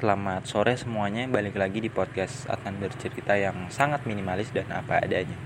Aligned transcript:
Selamat 0.00 0.48
sore 0.48 0.80
semuanya, 0.80 1.28
balik 1.28 1.60
lagi 1.60 1.76
di 1.76 1.92
podcast 1.92 2.48
akan 2.48 2.80
bercerita 2.80 3.36
yang 3.36 3.68
sangat 3.68 4.08
minimalis 4.08 4.48
dan 4.48 4.64
apa 4.72 4.96
adanya. 4.96 5.36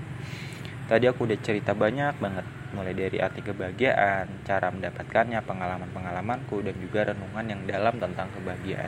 Tadi 0.87 1.11
aku 1.11 1.27
udah 1.27 1.35
cerita 1.43 1.75
banyak 1.75 2.15
banget, 2.23 2.47
mulai 2.71 2.95
dari 2.95 3.19
arti 3.19 3.43
kebahagiaan, 3.43 4.47
cara 4.47 4.71
mendapatkannya, 4.71 5.43
pengalaman-pengalamanku, 5.43 6.63
dan 6.63 6.71
juga 6.79 7.11
renungan 7.11 7.51
yang 7.51 7.61
dalam 7.67 7.99
tentang 7.99 8.31
kebahagiaan. 8.31 8.87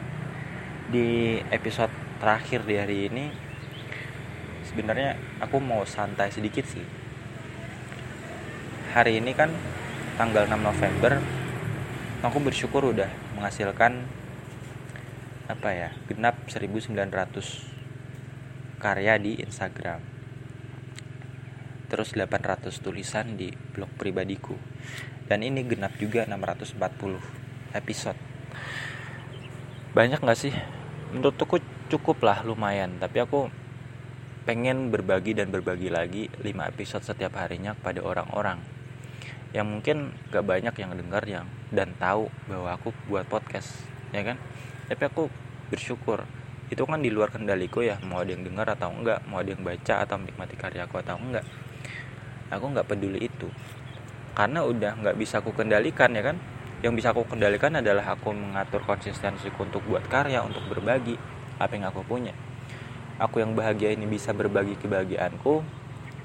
Di 0.88 1.43
episode 1.52 1.91
terakhir 2.23 2.63
di 2.63 2.75
hari 2.79 2.97
ini, 3.11 3.25
sebenarnya 4.71 5.20
aku 5.43 5.59
mau 5.59 5.84
santai 5.84 6.31
sedikit 6.31 6.63
sih. 6.63 6.88
Hari 8.95 9.20
ini 9.20 9.36
kan 9.36 9.52
tanggal 10.15 10.47
6 10.47 10.63
November, 10.63 11.20
aku 12.23 12.39
bersyukur 12.39 12.95
udah 12.95 13.11
menghasilkan 13.36 14.16
apa 15.48 15.71
ya 15.71 15.89
genap 16.11 16.35
1900 16.52 18.84
karya 18.84 19.16
di 19.17 19.40
Instagram. 19.40 20.03
Terus 21.88 22.20
800 22.20 22.84
tulisan 22.84 23.39
di 23.39 23.48
blog 23.49 23.88
pribadiku. 23.95 24.59
Dan 25.27 25.44
ini 25.44 25.63
genap 25.63 25.95
juga 25.95 26.27
640 26.27 26.75
episode. 27.75 28.20
Banyak 29.95 30.20
gak 30.20 30.39
sih? 30.39 30.52
Menurutku 31.16 31.64
cukup 31.88 32.27
lah 32.27 32.44
lumayan. 32.44 33.00
Tapi 33.00 33.23
aku 33.23 33.48
pengen 34.44 34.91
berbagi 34.91 35.36
dan 35.36 35.52
berbagi 35.52 35.88
lagi 35.88 36.27
5 36.44 36.72
episode 36.75 37.03
setiap 37.08 37.39
harinya 37.39 37.72
kepada 37.75 38.03
orang-orang. 38.03 38.59
Yang 39.55 39.67
mungkin 39.67 39.98
gak 40.27 40.44
banyak 40.44 40.75
yang 40.75 40.91
dengar 40.91 41.23
yang 41.23 41.48
dan 41.72 41.95
tahu 41.95 42.27
bahwa 42.52 42.75
aku 42.75 42.91
buat 43.08 43.27
podcast 43.27 43.95
ya 44.16 44.23
kan 44.23 44.39
tapi 44.88 45.04
aku 45.08 45.23
bersyukur. 45.68 46.23
Itu 46.68 46.84
kan 46.84 47.00
di 47.00 47.08
luar 47.08 47.32
kendaliku 47.32 47.80
ya 47.80 47.95
mau 48.04 48.20
ada 48.20 48.31
yang 48.36 48.44
dengar 48.44 48.67
atau 48.67 48.92
enggak 48.92 49.23
mau 49.28 49.39
ada 49.39 49.56
yang 49.56 49.64
baca 49.64 50.03
atau 50.03 50.20
menikmati 50.20 50.56
karyaku 50.59 50.95
atau 51.00 51.16
enggak. 51.16 51.45
Aku 52.52 52.66
nggak 52.72 52.88
peduli 52.88 53.28
itu. 53.28 53.48
Karena 54.36 54.64
udah 54.64 55.00
nggak 55.00 55.16
bisa 55.16 55.39
aku 55.39 55.56
kendalikan 55.56 56.11
ya 56.11 56.23
kan? 56.23 56.39
Yang 56.84 56.94
bisa 57.03 57.08
aku 57.16 57.23
kendalikan 57.28 57.73
adalah 57.80 58.16
aku 58.16 58.36
mengatur 58.36 58.84
konsistensiku 58.84 59.67
untuk 59.67 59.84
buat 59.88 60.06
karya 60.08 60.44
untuk 60.44 60.64
berbagi 60.72 61.16
apa 61.58 61.72
yang 61.73 61.89
aku 61.89 62.04
punya. 62.04 62.36
Aku 63.17 63.42
yang 63.42 63.58
bahagia 63.58 63.95
ini 63.98 64.06
bisa 64.06 64.30
berbagi 64.30 64.78
kebahagiaanku 64.78 65.66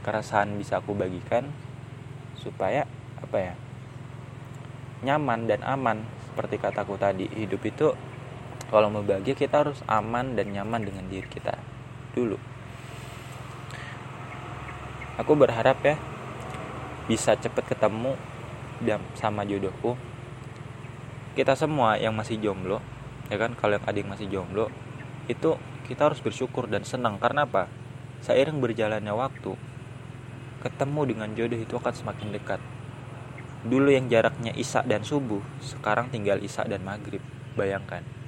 keresahan 0.03 0.58
bisa 0.58 0.83
aku 0.83 0.98
bagikan 0.98 1.47
supaya 2.34 2.84
apa 3.23 3.39
ya 3.39 3.55
nyaman 5.06 5.47
dan 5.47 5.62
aman. 5.62 6.05
Seperti 6.29 6.56
kataku 6.58 6.97
tadi 6.97 7.29
hidup 7.33 7.62
itu 7.64 7.92
kalau 8.73 8.89
mau 8.89 9.05
bahagia 9.05 9.37
kita 9.37 9.69
harus 9.69 9.84
aman 9.84 10.33
dan 10.33 10.48
nyaman 10.48 10.81
dengan 10.81 11.05
diri 11.05 11.28
kita 11.28 11.61
dulu. 12.17 12.41
Aku 15.20 15.37
berharap 15.37 15.77
ya 15.84 16.01
bisa 17.05 17.37
cepet 17.37 17.69
ketemu 17.69 18.17
sama 19.12 19.45
jodohku. 19.45 20.01
Kita 21.37 21.53
semua 21.53 22.01
yang 22.01 22.17
masih 22.17 22.41
jomblo 22.41 22.81
ya 23.29 23.37
kan? 23.37 23.53
Kalau 23.61 23.77
yang 23.77 23.84
adik 23.84 24.09
masih 24.09 24.33
jomblo 24.33 24.73
itu 25.29 25.61
kita 25.84 26.09
harus 26.09 26.25
bersyukur 26.25 26.64
dan 26.64 26.89
senang. 26.89 27.20
Karena 27.20 27.45
apa? 27.45 27.69
Seiring 28.25 28.57
berjalannya 28.57 29.12
waktu 29.12 29.53
ketemu 30.64 31.01
dengan 31.12 31.29
jodoh 31.36 31.61
itu 31.61 31.75
akan 31.77 31.92
semakin 31.92 32.33
dekat. 32.33 32.61
Dulu 33.69 33.92
yang 33.92 34.09
jaraknya 34.09 34.57
isak 34.57 34.89
dan 34.89 35.05
subuh 35.05 35.45
sekarang 35.61 36.09
tinggal 36.09 36.41
isak 36.41 36.73
dan 36.73 36.81
maghrib. 36.81 37.20
Bayangkan 37.53 38.22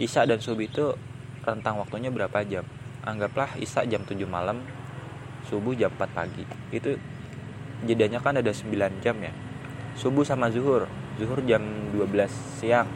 Isya 0.00 0.24
dan 0.24 0.40
subuh 0.40 0.64
itu 0.64 0.96
rentang 1.44 1.76
waktunya 1.76 2.08
berapa 2.08 2.40
jam? 2.48 2.64
Anggaplah 3.04 3.52
Isya 3.60 3.84
jam 3.84 4.00
7 4.00 4.16
malam 4.24 4.64
subuh 5.44 5.76
jam 5.76 5.92
4 5.92 6.08
pagi. 6.16 6.48
Itu 6.72 6.96
jedanya 7.84 8.16
kan 8.24 8.40
ada 8.40 8.48
9 8.48 8.72
jam 9.04 9.16
ya? 9.20 9.32
Subuh 10.00 10.24
sama 10.24 10.48
zuhur. 10.48 10.88
Zuhur 11.20 11.44
jam 11.44 11.60
12 11.92 12.32
siang. 12.56 12.88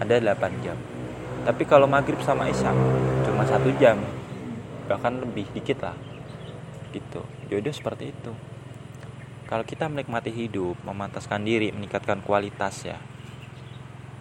Ada 0.00 0.32
8 0.32 0.64
jam. 0.64 0.80
Tapi 1.44 1.68
kalau 1.68 1.84
maghrib 1.84 2.24
sama 2.24 2.48
isya 2.48 2.72
cuma 3.28 3.44
satu 3.44 3.68
jam. 3.76 4.00
Bahkan 4.88 5.28
lebih 5.28 5.44
dikit 5.52 5.84
lah. 5.84 5.96
Gitu. 6.88 7.20
Jodoh 7.52 7.74
seperti 7.76 8.16
itu. 8.16 8.32
Kalau 9.44 9.68
kita 9.68 9.92
menikmati 9.92 10.32
hidup 10.32 10.80
memantaskan 10.88 11.44
diri 11.44 11.68
meningkatkan 11.68 12.24
kualitas 12.24 12.86
ya 12.86 13.09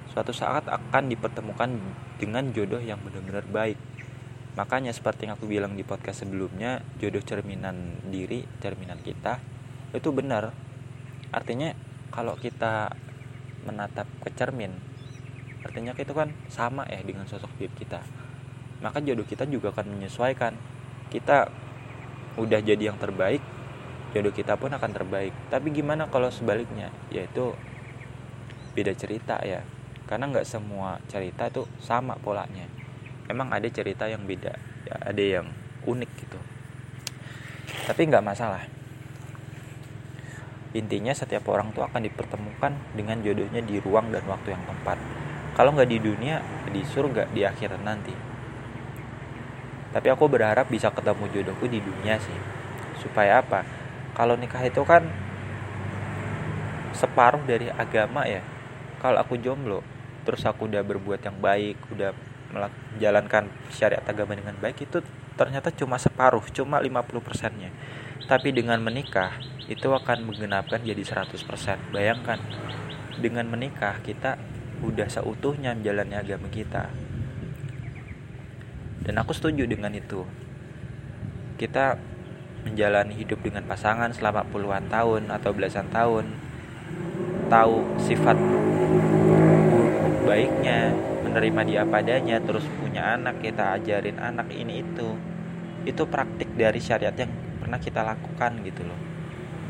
suatu 0.09 0.33
saat 0.33 0.65
akan 0.65 1.09
dipertemukan 1.09 1.69
dengan 2.17 2.49
jodoh 2.49 2.81
yang 2.81 2.97
benar-benar 2.99 3.45
baik. 3.45 3.77
Makanya 4.57 4.91
seperti 4.91 5.29
yang 5.29 5.37
aku 5.37 5.45
bilang 5.45 5.77
di 5.77 5.85
podcast 5.85 6.25
sebelumnya, 6.25 6.81
jodoh 6.97 7.21
cerminan 7.21 8.01
diri, 8.09 8.43
cerminan 8.59 8.99
kita 8.99 9.39
itu 9.93 10.09
benar. 10.09 10.51
Artinya 11.29 11.71
kalau 12.09 12.33
kita 12.35 12.89
menatap 13.63 14.09
ke 14.25 14.33
cermin, 14.33 14.73
artinya 15.61 15.93
itu 15.93 16.11
kan 16.11 16.33
sama 16.49 16.89
ya 16.89 16.99
dengan 17.05 17.29
sosok 17.29 17.53
diri 17.61 17.71
kita. 17.77 18.01
Maka 18.81 18.99
jodoh 19.05 19.23
kita 19.23 19.45
juga 19.45 19.69
akan 19.71 19.95
menyesuaikan. 19.95 20.57
Kita 21.13 21.49
udah 22.37 22.59
jadi 22.61 22.89
yang 22.89 22.97
terbaik, 22.97 23.41
jodoh 24.17 24.33
kita 24.33 24.57
pun 24.57 24.73
akan 24.73 24.91
terbaik. 24.91 25.31
Tapi 25.53 25.69
gimana 25.69 26.09
kalau 26.09 26.33
sebaliknya? 26.33 26.89
Yaitu 27.13 27.53
beda 28.73 28.93
cerita 28.93 29.41
ya 29.41 29.65
karena 30.09 30.25
nggak 30.25 30.49
semua 30.49 30.97
cerita 31.05 31.45
itu 31.45 31.69
sama 31.77 32.17
polanya. 32.17 32.65
Emang 33.29 33.53
ada 33.53 33.69
cerita 33.69 34.09
yang 34.09 34.25
beda 34.25 34.57
ya, 34.89 34.95
ada 35.05 35.21
yang 35.21 35.45
unik 35.85 36.11
gitu. 36.17 36.39
Tapi 37.85 38.09
nggak 38.09 38.25
masalah. 38.25 38.65
Intinya 40.73 41.13
setiap 41.13 41.45
orang 41.53 41.69
tuh 41.77 41.85
akan 41.85 42.01
dipertemukan 42.09 42.73
dengan 42.97 43.21
jodohnya 43.21 43.61
di 43.61 43.77
ruang 43.77 44.09
dan 44.09 44.25
waktu 44.25 44.57
yang 44.57 44.65
tepat. 44.65 44.97
Kalau 45.53 45.77
nggak 45.77 45.89
di 45.93 46.01
dunia 46.01 46.41
di 46.73 46.81
surga 46.81 47.29
di 47.29 47.45
akhirat 47.45 47.81
nanti. 47.85 48.13
Tapi 49.93 50.07
aku 50.09 50.25
berharap 50.25 50.73
bisa 50.73 50.89
ketemu 50.89 51.29
jodohku 51.29 51.69
di 51.69 51.85
dunia 51.85 52.17
sih. 52.17 52.39
Supaya 52.97 53.45
apa? 53.45 53.61
Kalau 54.17 54.33
nikah 54.33 54.65
itu 54.65 54.81
kan 54.81 55.05
separuh 56.97 57.45
dari 57.45 57.69
agama 57.69 58.25
ya. 58.25 58.41
Kalau 59.01 59.21
aku 59.21 59.37
jomblo 59.37 59.98
terus 60.29 60.45
aku 60.45 60.69
udah 60.69 60.85
berbuat 60.85 61.25
yang 61.25 61.41
baik 61.41 61.89
udah 61.89 62.13
menjalankan 62.53 63.49
syariat 63.73 64.05
agama 64.05 64.37
dengan 64.37 64.53
baik 64.61 64.85
itu 64.85 65.01
ternyata 65.33 65.73
cuma 65.73 65.97
separuh 65.97 66.45
cuma 66.53 66.77
50 66.77 67.25
persennya. 67.25 67.73
Tapi 68.29 68.53
dengan 68.53 68.77
menikah 68.77 69.41
itu 69.65 69.89
akan 69.89 70.29
menggenapkan 70.29 70.85
jadi 70.85 71.01
100% 71.01 71.33
bayangkan 71.89 72.37
dengan 73.17 73.49
menikah 73.49 73.97
kita 74.05 74.37
udah 74.85 75.09
seutuhnya 75.09 75.73
menjalani 75.73 76.13
agama 76.13 76.45
kita. 76.53 76.93
Dan 79.01 79.17
aku 79.17 79.33
setuju 79.33 79.65
dengan 79.65 79.89
itu. 79.97 80.29
Kita 81.57 81.97
menjalani 82.69 83.17
hidup 83.17 83.41
dengan 83.41 83.65
pasangan 83.65 84.13
selama 84.13 84.45
puluhan 84.45 84.93
tahun 84.93 85.33
atau 85.33 85.49
belasan 85.57 85.89
tahun 85.89 86.29
tahu 87.49 87.97
sifat 88.05 88.37
baiknya 90.29 90.93
menerima 91.25 91.61
dia 91.65 91.81
padanya 91.89 92.37
terus 92.37 92.61
punya 92.77 93.17
anak 93.17 93.41
kita 93.41 93.81
ajarin 93.81 94.21
anak 94.21 94.53
ini 94.53 94.85
itu. 94.85 95.17
Itu 95.89 96.05
praktik 96.05 96.53
dari 96.53 96.77
syariat 96.77 97.17
yang 97.17 97.33
pernah 97.57 97.81
kita 97.81 98.05
lakukan 98.05 98.61
gitu 98.61 98.85
loh. 98.85 98.99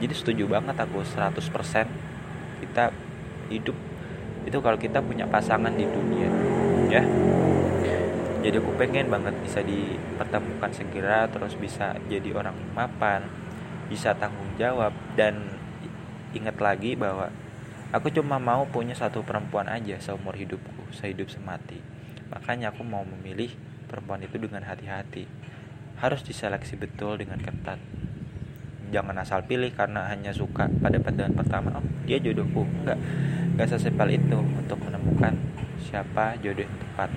Jadi 0.04 0.12
setuju 0.12 0.52
banget 0.52 0.76
aku 0.76 1.00
100% 1.00 1.40
kita 2.60 2.92
hidup. 3.48 3.78
Itu 4.44 4.60
kalau 4.60 4.76
kita 4.76 5.00
punya 5.00 5.24
pasangan 5.32 5.72
di 5.72 5.88
dunia 5.88 6.28
ya. 6.92 7.04
Jadi 8.40 8.56
aku 8.56 8.72
pengen 8.76 9.12
banget 9.12 9.36
bisa 9.44 9.64
dipertemukan 9.64 10.72
segera 10.72 11.28
terus 11.28 11.56
bisa 11.60 11.96
jadi 12.08 12.36
orang 12.36 12.56
mapan 12.76 13.24
bisa 13.88 14.12
tanggung 14.12 14.60
jawab. 14.60 14.92
Dan 15.16 15.56
ingat 16.36 16.60
lagi 16.60 17.00
bahwa 17.00 17.32
Aku 17.90 18.14
cuma 18.14 18.38
mau 18.38 18.70
punya 18.70 18.94
satu 18.94 19.26
perempuan 19.26 19.66
aja 19.66 19.98
seumur 19.98 20.38
hidupku, 20.38 20.94
sehidup 20.94 21.34
semati. 21.34 21.82
Makanya 22.30 22.70
aku 22.70 22.86
mau 22.86 23.02
memilih 23.02 23.50
perempuan 23.90 24.22
itu 24.22 24.38
dengan 24.38 24.62
hati-hati. 24.62 25.26
Harus 25.98 26.22
diseleksi 26.22 26.78
betul 26.78 27.18
dengan 27.18 27.42
ketat. 27.42 27.82
Jangan 28.94 29.18
asal 29.22 29.42
pilih 29.50 29.74
karena 29.74 30.06
hanya 30.06 30.30
suka 30.30 30.70
pada 30.70 31.02
pandangan 31.02 31.34
pertama. 31.34 31.82
Oh, 31.82 31.86
dia 32.06 32.22
jodohku. 32.22 32.62
Enggak. 32.62 33.02
Enggak 33.58 33.68
sesimpel 33.74 34.22
itu 34.22 34.38
untuk 34.38 34.78
menemukan 34.86 35.34
siapa 35.82 36.38
jodoh 36.46 36.70
yang 36.70 36.78
tepat. 36.78 37.10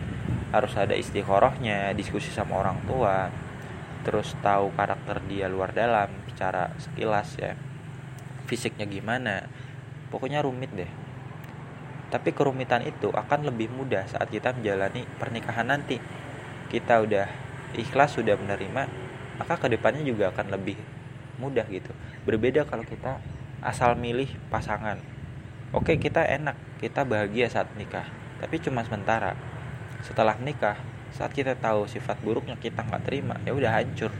Harus 0.56 0.72
ada 0.80 0.96
istiqorohnya, 0.96 1.92
diskusi 1.92 2.32
sama 2.32 2.64
orang 2.64 2.80
tua, 2.88 3.28
terus 4.02 4.34
tahu 4.40 4.72
karakter 4.74 5.20
dia 5.28 5.46
luar 5.46 5.70
dalam 5.76 6.10
secara 6.32 6.74
sekilas 6.80 7.38
ya 7.38 7.54
fisiknya 8.50 8.84
gimana 8.84 9.46
pokoknya 10.12 10.44
rumit 10.44 10.68
deh. 10.76 10.88
Tapi 12.12 12.36
kerumitan 12.36 12.84
itu 12.84 13.08
akan 13.08 13.48
lebih 13.48 13.72
mudah 13.72 14.04
saat 14.04 14.28
kita 14.28 14.52
menjalani 14.52 15.08
pernikahan 15.16 15.64
nanti. 15.64 15.96
Kita 16.68 17.00
udah 17.00 17.24
ikhlas 17.72 18.20
sudah 18.20 18.36
menerima 18.36 18.84
maka 19.40 19.56
ke 19.56 19.72
depannya 19.72 20.04
juga 20.04 20.28
akan 20.28 20.52
lebih 20.52 20.76
mudah 21.40 21.64
gitu. 21.72 21.88
Berbeda 22.28 22.68
kalau 22.68 22.84
kita 22.84 23.16
asal 23.64 23.96
milih 23.96 24.28
pasangan. 24.52 25.00
Oke 25.72 25.96
kita 25.96 26.20
enak 26.28 26.54
kita 26.84 27.08
bahagia 27.08 27.48
saat 27.48 27.72
nikah. 27.80 28.04
Tapi 28.44 28.60
cuma 28.60 28.84
sementara. 28.84 29.32
Setelah 30.04 30.36
nikah 30.36 30.76
saat 31.16 31.32
kita 31.32 31.56
tahu 31.56 31.88
sifat 31.88 32.20
buruknya 32.20 32.60
kita 32.60 32.84
nggak 32.84 33.08
terima 33.08 33.40
ya 33.48 33.56
udah 33.56 33.72
hancur. 33.72 34.12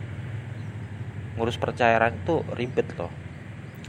Ngurus 1.36 1.60
perceraian 1.60 2.16
itu 2.16 2.40
ribet 2.56 2.88
loh 2.96 3.21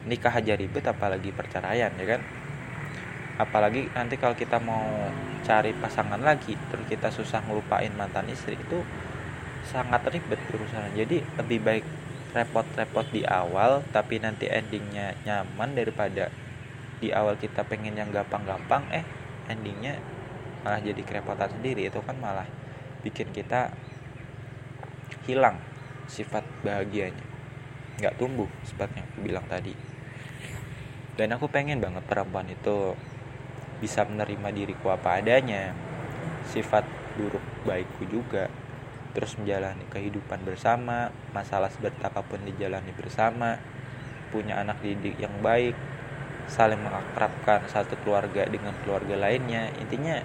nikah 0.10 0.34
aja 0.34 0.54
ribet 0.58 0.84
apalagi 0.86 1.30
perceraian 1.32 1.92
ya 1.96 2.06
kan? 2.06 2.22
Apalagi 3.40 3.90
nanti 3.98 4.16
kalau 4.20 4.38
kita 4.38 4.62
mau 4.62 5.10
cari 5.44 5.76
pasangan 5.76 6.22
lagi 6.22 6.56
terus 6.72 6.86
kita 6.88 7.12
susah 7.12 7.44
ngelupain 7.44 7.92
mantan 7.98 8.30
istri 8.32 8.56
itu 8.56 8.80
sangat 9.68 10.04
ribet 10.12 10.40
urusan 10.52 10.96
jadi 10.96 11.24
lebih 11.40 11.60
baik 11.64 11.86
repot-repot 12.36 13.08
di 13.12 13.24
awal 13.28 13.84
tapi 13.92 14.20
nanti 14.20 14.48
endingnya 14.48 15.16
nyaman 15.28 15.76
daripada 15.76 16.32
di 17.04 17.12
awal 17.12 17.36
kita 17.36 17.68
pengen 17.68 18.00
yang 18.00 18.10
gampang-gampang 18.16 18.88
eh 18.96 19.04
endingnya 19.52 20.00
malah 20.64 20.80
jadi 20.80 21.04
kerepotan 21.04 21.52
sendiri. 21.52 21.92
Itu 21.92 22.00
kan 22.00 22.16
malah 22.18 22.48
bikin 23.04 23.36
kita 23.36 23.76
hilang 25.28 25.60
sifat 26.08 26.44
bahagianya 26.64 27.33
nggak 28.02 28.18
tumbuh 28.18 28.50
seperti 28.66 29.02
yang 29.02 29.08
aku 29.10 29.20
bilang 29.22 29.46
tadi. 29.46 29.74
Dan 31.14 31.30
aku 31.38 31.46
pengen 31.50 31.78
banget 31.78 32.02
perempuan 32.10 32.50
itu 32.50 32.98
bisa 33.78 34.08
menerima 34.08 34.50
diriku 34.56 34.90
apa 34.96 35.20
adanya 35.20 35.76
sifat 36.48 36.88
buruk 37.20 37.44
baikku 37.68 38.08
juga 38.08 38.48
terus 39.14 39.38
menjalani 39.38 39.86
kehidupan 39.94 40.42
bersama 40.42 41.14
masalah 41.36 41.70
pun 41.70 42.42
dijalani 42.42 42.90
bersama 42.98 43.62
punya 44.34 44.58
anak 44.58 44.82
didik 44.82 45.20
yang 45.22 45.36
baik 45.46 45.78
saling 46.50 46.80
mengakrabkan 46.82 47.64
satu 47.72 47.96
keluarga 48.04 48.44
dengan 48.50 48.76
keluarga 48.84 49.16
lainnya. 49.16 49.72
Intinya 49.80 50.20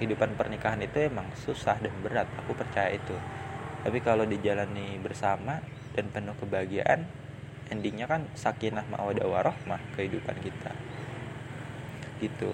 kehidupan 0.00 0.38
pernikahan 0.38 0.80
itu 0.80 1.10
emang 1.10 1.28
susah 1.36 1.76
dan 1.82 1.92
berat 2.00 2.30
aku 2.40 2.56
percaya 2.56 2.94
itu. 2.94 3.16
Tapi 3.84 3.98
kalau 4.00 4.24
dijalani 4.24 4.96
bersama 5.00 5.60
dan 5.94 6.06
penuh 6.12 6.36
kebahagiaan 6.38 7.06
endingnya 7.70 8.10
kan 8.10 8.26
sakinah 8.34 8.86
mawadah 8.90 9.26
warohmah 9.26 9.80
kehidupan 9.94 10.36
kita. 10.42 10.72
Gitu 12.18 12.52